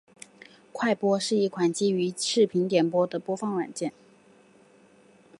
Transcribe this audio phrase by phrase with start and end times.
[0.73, 3.93] 快播是一款基于视频点播的播放软件。